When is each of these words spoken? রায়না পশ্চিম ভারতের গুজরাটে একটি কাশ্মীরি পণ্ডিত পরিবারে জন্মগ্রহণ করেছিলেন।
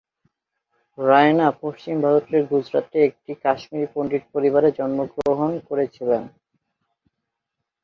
রায়না 0.97 1.47
পশ্চিম 1.61 1.95
ভারতের 2.01 2.41
গুজরাটে 2.51 2.97
একটি 3.07 3.31
কাশ্মীরি 3.43 3.87
পণ্ডিত 3.93 4.23
পরিবারে 4.33 4.69
জন্মগ্রহণ 4.79 5.51
করেছিলেন। 5.69 6.23